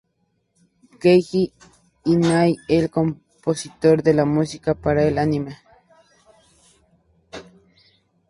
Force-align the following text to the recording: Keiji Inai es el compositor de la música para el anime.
Keiji 1.01 1.43
Inai 2.13 2.53
es 2.67 2.81
el 2.83 2.89
compositor 2.89 4.01
de 4.01 4.15
la 4.15 4.25
música 4.25 4.73
para 4.73 5.03
el 5.07 5.19
anime. 5.19 5.55